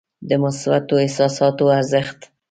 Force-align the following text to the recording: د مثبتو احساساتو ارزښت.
د 0.29 0.31
مثبتو 0.43 0.95
احساساتو 1.05 1.65
ارزښت. 1.77 2.19